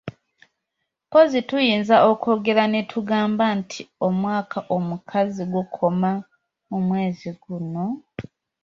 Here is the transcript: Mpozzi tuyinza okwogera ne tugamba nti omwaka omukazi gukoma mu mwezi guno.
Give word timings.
Mpozzi 1.07 1.39
tuyinza 1.49 1.95
okwogera 2.11 2.63
ne 2.69 2.81
tugamba 2.91 3.45
nti 3.59 3.81
omwaka 4.07 4.59
omukazi 4.75 5.43
gukoma 5.53 6.11
mu 6.69 6.77
mwezi 6.87 7.29
guno. 7.41 7.85